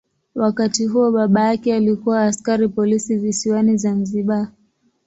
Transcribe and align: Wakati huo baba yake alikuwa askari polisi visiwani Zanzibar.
Wakati 0.35 0.85
huo 0.85 1.11
baba 1.11 1.41
yake 1.41 1.73
alikuwa 1.75 2.23
askari 2.23 2.67
polisi 2.69 3.15
visiwani 3.17 3.77
Zanzibar. 3.77 4.51